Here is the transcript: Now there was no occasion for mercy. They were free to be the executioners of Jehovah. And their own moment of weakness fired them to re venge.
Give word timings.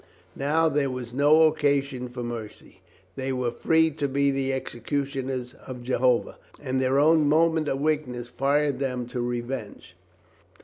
Now 0.35 0.67
there 0.67 0.89
was 0.89 1.13
no 1.13 1.43
occasion 1.43 2.09
for 2.09 2.23
mercy. 2.23 2.81
They 3.15 3.31
were 3.31 3.51
free 3.51 3.91
to 3.91 4.07
be 4.07 4.31
the 4.31 4.51
executioners 4.51 5.53
of 5.67 5.83
Jehovah. 5.83 6.39
And 6.59 6.81
their 6.81 6.97
own 6.99 7.29
moment 7.29 7.67
of 7.67 7.79
weakness 7.79 8.27
fired 8.27 8.79
them 8.79 9.05
to 9.09 9.21
re 9.21 9.41
venge. 9.41 9.95